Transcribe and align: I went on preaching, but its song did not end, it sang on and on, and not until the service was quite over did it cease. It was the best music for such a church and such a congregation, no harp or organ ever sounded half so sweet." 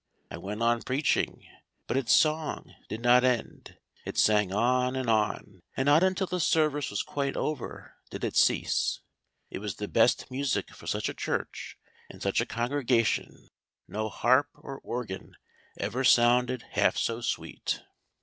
I 0.31 0.37
went 0.39 0.63
on 0.63 0.81
preaching, 0.81 1.47
but 1.85 1.95
its 1.95 2.11
song 2.11 2.73
did 2.89 3.01
not 3.01 3.23
end, 3.23 3.77
it 4.03 4.17
sang 4.17 4.51
on 4.51 4.95
and 4.95 5.07
on, 5.07 5.61
and 5.77 5.85
not 5.85 6.01
until 6.01 6.25
the 6.25 6.39
service 6.39 6.89
was 6.89 7.03
quite 7.03 7.37
over 7.37 7.93
did 8.09 8.23
it 8.23 8.35
cease. 8.35 9.01
It 9.51 9.59
was 9.59 9.75
the 9.75 9.87
best 9.87 10.31
music 10.31 10.73
for 10.73 10.87
such 10.87 11.07
a 11.07 11.13
church 11.13 11.77
and 12.09 12.19
such 12.19 12.41
a 12.41 12.47
congregation, 12.47 13.47
no 13.87 14.09
harp 14.09 14.47
or 14.55 14.79
organ 14.79 15.35
ever 15.77 16.03
sounded 16.03 16.63
half 16.71 16.97
so 16.97 17.21
sweet." 17.21 17.83